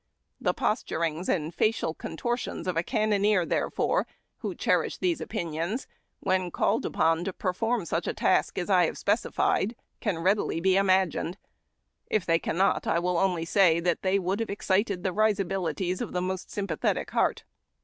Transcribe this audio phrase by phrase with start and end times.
[0.39, 4.07] The posturings and facial contortions of a cannoneer, therefore,
[4.39, 5.85] who cherished these opinions,
[6.21, 10.75] when called upon to perform such a task as I have specified, can readily be
[10.75, 11.37] imagined;
[12.07, 16.13] if they cannot, I will only say that they would have excited the risibilities of
[16.13, 17.43] the most sympa thetic heart.